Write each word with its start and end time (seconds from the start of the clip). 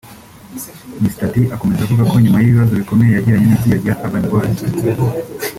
Mr 1.03 1.25
D 1.33 1.35
akomeza 1.55 1.81
avuga 1.85 2.03
ko 2.11 2.15
nyuma 2.23 2.37
y’ibibazo 2.39 2.73
bikomeye 2.81 3.11
yagiranye 3.11 3.45
n’itsinda 3.47 3.77
rya 3.81 3.93
Urban 4.03 4.25
boys 4.31 4.59